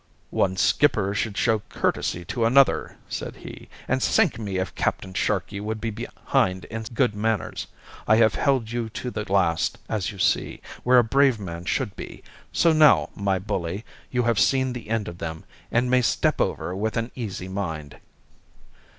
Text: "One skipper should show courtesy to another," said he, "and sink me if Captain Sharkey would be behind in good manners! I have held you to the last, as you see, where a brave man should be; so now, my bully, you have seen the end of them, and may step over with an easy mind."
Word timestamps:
"One 0.31 0.57
skipper 0.57 1.13
should 1.13 1.37
show 1.37 1.59
courtesy 1.69 2.25
to 2.25 2.43
another," 2.45 2.97
said 3.07 3.35
he, 3.35 3.69
"and 3.87 4.01
sink 4.01 4.39
me 4.39 4.57
if 4.57 4.73
Captain 4.73 5.13
Sharkey 5.13 5.59
would 5.59 5.79
be 5.79 5.91
behind 5.91 6.65
in 6.71 6.81
good 6.95 7.13
manners! 7.13 7.67
I 8.07 8.15
have 8.15 8.33
held 8.33 8.71
you 8.71 8.89
to 8.89 9.11
the 9.11 9.31
last, 9.31 9.77
as 9.87 10.11
you 10.11 10.17
see, 10.17 10.59
where 10.81 10.97
a 10.97 11.03
brave 11.03 11.39
man 11.39 11.65
should 11.65 11.95
be; 11.95 12.23
so 12.51 12.73
now, 12.73 13.11
my 13.13 13.37
bully, 13.37 13.85
you 14.09 14.23
have 14.23 14.39
seen 14.39 14.73
the 14.73 14.89
end 14.89 15.07
of 15.07 15.19
them, 15.19 15.43
and 15.71 15.87
may 15.87 16.01
step 16.01 16.41
over 16.41 16.75
with 16.75 16.97
an 16.97 17.11
easy 17.13 17.47
mind." 17.47 17.97